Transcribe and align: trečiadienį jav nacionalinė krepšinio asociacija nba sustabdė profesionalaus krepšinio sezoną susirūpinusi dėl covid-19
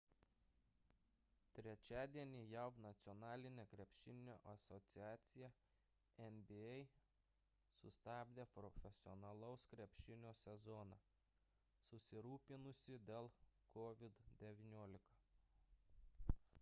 trečiadienį 1.57 2.39
jav 2.51 2.79
nacionalinė 2.85 3.65
krepšinio 3.73 4.37
asociacija 4.53 5.49
nba 6.37 6.71
sustabdė 7.81 8.47
profesionalaus 8.55 9.67
krepšinio 9.75 10.33
sezoną 10.41 10.99
susirūpinusi 11.91 12.99
dėl 13.13 13.29
covid-19 13.77 15.01